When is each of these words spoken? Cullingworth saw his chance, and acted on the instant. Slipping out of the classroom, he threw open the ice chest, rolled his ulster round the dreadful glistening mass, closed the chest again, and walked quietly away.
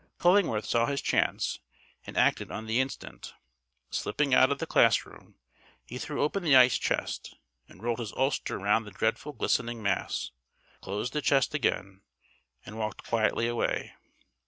Cullingworth 0.17 0.65
saw 0.65 0.87
his 0.87 0.99
chance, 0.99 1.59
and 2.07 2.17
acted 2.17 2.49
on 2.49 2.65
the 2.65 2.79
instant. 2.79 3.35
Slipping 3.91 4.33
out 4.33 4.49
of 4.51 4.57
the 4.57 4.65
classroom, 4.65 5.35
he 5.85 5.99
threw 5.99 6.23
open 6.23 6.41
the 6.41 6.55
ice 6.55 6.79
chest, 6.79 7.35
rolled 7.69 7.99
his 7.99 8.11
ulster 8.13 8.57
round 8.57 8.87
the 8.87 8.89
dreadful 8.89 9.31
glistening 9.33 9.83
mass, 9.83 10.31
closed 10.81 11.13
the 11.13 11.21
chest 11.21 11.53
again, 11.53 12.01
and 12.65 12.79
walked 12.79 13.03
quietly 13.03 13.47
away. 13.47 13.93